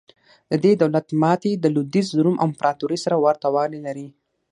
د 0.51 0.53
دې 0.63 0.71
دولت 0.81 1.07
ماتې 1.21 1.51
د 1.57 1.65
لوېدیځ 1.75 2.07
روم 2.25 2.37
امپراتورۍ 2.45 2.97
سره 3.05 3.15
ورته 3.25 3.47
والی 3.55 3.79
لري. 3.87 4.07